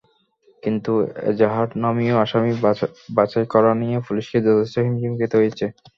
[0.63, 0.91] কিন্তু
[1.29, 2.53] এজাহারনামীয় আসামি
[3.17, 5.65] বাছাই করা নিয়ে পুলিশকে যথেষ্ট হিমশিম খেতে হয়েছে।